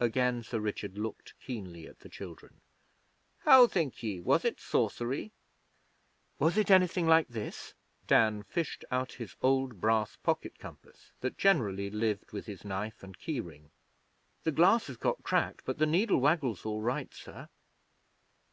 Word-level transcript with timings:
Again 0.00 0.42
Sir 0.42 0.58
Richard 0.58 0.98
looked 0.98 1.34
keenly 1.38 1.86
at 1.86 2.00
the 2.00 2.08
children. 2.08 2.60
'How 3.42 3.68
think 3.68 4.02
ye? 4.02 4.18
Was 4.20 4.44
it 4.44 4.58
sorcery?' 4.58 5.30
'Was 6.40 6.58
it 6.58 6.72
anything 6.72 7.06
like 7.06 7.28
this?' 7.28 7.74
Dan 8.08 8.42
fished 8.42 8.84
out 8.90 9.12
his 9.12 9.36
old 9.40 9.80
brass 9.80 10.16
pocket 10.16 10.58
compass, 10.58 11.12
that 11.20 11.38
generally 11.38 11.88
lived 11.88 12.32
with 12.32 12.46
his 12.46 12.64
knife 12.64 13.04
and 13.04 13.16
key 13.16 13.38
ring. 13.38 13.70
'The 14.42 14.50
glass 14.50 14.88
has 14.88 14.96
got 14.96 15.22
cracked, 15.22 15.64
but 15.64 15.78
the 15.78 15.86
needle 15.86 16.18
waggles 16.18 16.66
all 16.66 16.80
right, 16.80 17.14
sir.' 17.14 17.48